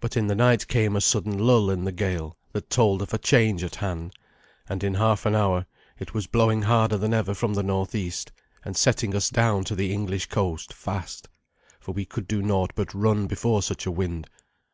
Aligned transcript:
But 0.00 0.16
in 0.16 0.26
the 0.28 0.34
night 0.34 0.68
came 0.68 0.96
a 0.96 1.02
sudden 1.02 1.36
lull 1.36 1.68
in 1.68 1.84
the 1.84 1.92
gale 1.92 2.38
that 2.52 2.70
told 2.70 3.02
of 3.02 3.12
a 3.12 3.18
change 3.18 3.62
at 3.62 3.74
hand, 3.74 4.14
and 4.70 4.82
in 4.82 4.94
half 4.94 5.26
an 5.26 5.34
hour 5.34 5.66
it 5.98 6.14
was 6.14 6.26
blowing 6.26 6.62
harder 6.62 6.96
than 6.96 7.12
ever 7.12 7.34
from 7.34 7.52
the 7.52 7.62
northeast, 7.62 8.32
and 8.64 8.74
setting 8.74 9.14
us 9.14 9.28
down 9.28 9.62
to 9.64 9.74
the 9.74 9.92
English 9.92 10.30
coast 10.30 10.72
fast, 10.72 11.28
for 11.78 11.92
we 11.92 12.06
could 12.06 12.26
do 12.26 12.40
naught 12.40 12.70
but 12.74 12.94
run 12.94 13.26
before 13.26 13.60
such 13.62 13.84
a 13.84 13.90
wind. 13.90 14.30